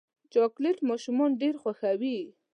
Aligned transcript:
چاکلېټ 0.33 0.77
ماشومان 0.89 1.31
ډېر 1.41 1.55
خوښوي. 1.61 2.17